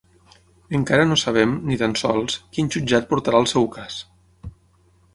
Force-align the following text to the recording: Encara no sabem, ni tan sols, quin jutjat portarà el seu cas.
Encara 0.77 1.03
no 1.09 1.17
sabem, 1.25 1.53
ni 1.71 1.77
tan 1.83 1.95
sols, 2.03 2.39
quin 2.57 2.73
jutjat 2.77 3.09
portarà 3.15 3.45
el 3.47 3.51
seu 3.55 3.73
cas. 3.81 4.03